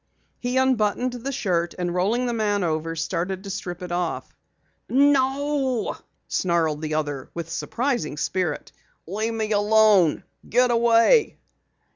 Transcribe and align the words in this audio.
He 0.39 0.57
unbuttoned 0.57 1.13
the 1.13 1.31
shirt, 1.31 1.75
and 1.77 1.93
rolling 1.93 2.25
the 2.25 2.33
man 2.33 2.63
over, 2.63 2.95
started 2.95 3.43
to 3.43 3.51
strip 3.51 3.83
it 3.83 3.91
off. 3.91 4.35
"No!" 4.89 5.95
snarled 6.27 6.81
the 6.81 6.95
other 6.95 7.29
with 7.35 7.51
surprising 7.51 8.17
spirit. 8.17 8.71
"Leave 9.05 9.35
me 9.35 9.51
alone! 9.51 10.23
Get 10.49 10.71
away!" 10.71 11.37